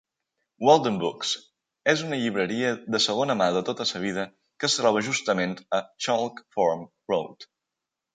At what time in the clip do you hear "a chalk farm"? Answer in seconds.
5.81-6.83